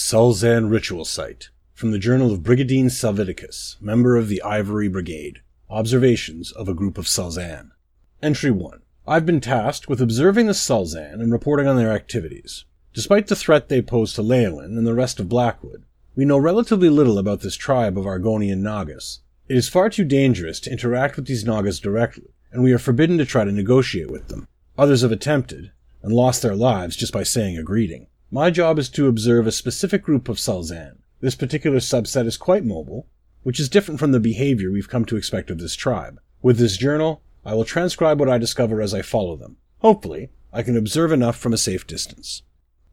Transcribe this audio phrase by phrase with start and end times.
[0.00, 5.40] Sul-Xan Ritual Site from the Journal of Brigadine Salviticus, member of the Ivory Brigade.
[5.68, 7.70] Observations of a group of Sul-Xan.
[8.22, 8.82] Entry 1.
[9.08, 12.64] I've been tasked with observing the Sul-Xan and reporting on their activities.
[12.94, 15.82] Despite the threat they pose to Leyawiin and the rest of Blackwood,
[16.14, 19.18] we know relatively little about this tribe of Argonian Nagas.
[19.48, 23.18] It is far too dangerous to interact with these Nagas directly, and we are forbidden
[23.18, 24.46] to try to negotiate with them.
[24.78, 25.72] Others have attempted,
[26.04, 28.06] and lost their lives just by saying a greeting.
[28.30, 30.98] My job is to observe a specific group of Sul-Xan.
[31.22, 33.06] This particular subset is quite mobile,
[33.42, 36.20] which is different from the behavior we've come to expect of this tribe.
[36.42, 39.56] With this journal, I will transcribe what I discover as I follow them.
[39.78, 42.42] Hopefully, I can observe enough from a safe distance.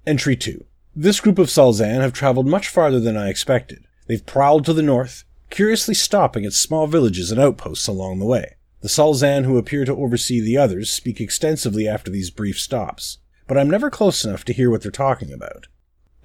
[0.08, 0.64] Entry 2.
[0.96, 3.86] This group of Sul-Xan have traveled much farther than I expected.
[4.08, 8.56] They've prowled to the north, curiously stopping at small villages and outposts along the way.
[8.80, 13.58] The Sul-Xan who appear to oversee the others speak extensively after these brief stops but
[13.58, 15.68] I'm never close enough to hear what they're talking about.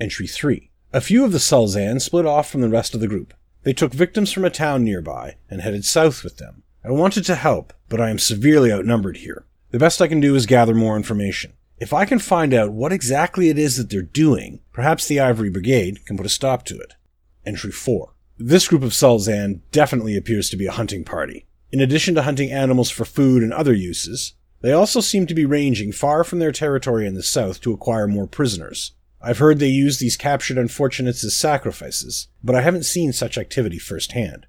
[0.00, 0.70] Entry 3.
[0.92, 3.34] A few of the Sul-Xan split off from the rest of the group.
[3.62, 6.62] They took victims from a town nearby and headed south with them.
[6.84, 9.44] I wanted to help, but I am severely outnumbered here.
[9.70, 11.52] The best I can do is gather more information.
[11.78, 15.50] If I can find out what exactly it is that they're doing, perhaps the Ivory
[15.50, 16.94] Brigade can put a stop to it.
[17.46, 18.14] Entry 4.
[18.38, 21.46] This group of Sul-Xan definitely appears to be a hunting party.
[21.70, 25.44] In addition to hunting animals for food and other uses, they also seem to be
[25.44, 28.92] ranging far from their territory in the south to acquire more prisoners.
[29.22, 33.78] I've heard they use these captured unfortunates as sacrifices, but I haven't seen such activity
[33.78, 34.46] firsthand.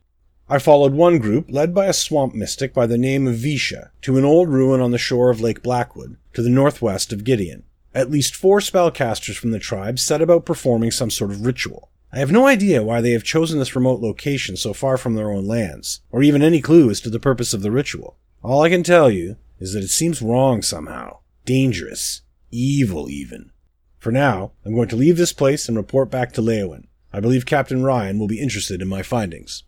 [0.47, 4.17] I followed one group, led by a swamp mystic by the name of Visha, to
[4.17, 7.63] an old ruin on the shore of Lake Blackwood, to the northwest of Gideon.
[7.93, 11.89] At least four spellcasters from the tribe set about performing some sort of ritual.
[12.13, 15.31] I have no idea why they have chosen this remote location so far from their
[15.31, 18.17] own lands, or even any clue as to the purpose of the ritual.
[18.43, 21.19] All I can tell you is that it seems wrong somehow.
[21.45, 22.23] Dangerous.
[22.49, 23.51] Evil, even.
[23.99, 26.87] For now, I'm going to leave this place and report back to Leyawiin.
[27.13, 29.63] I believe Captain Ryan will be interested in my findings.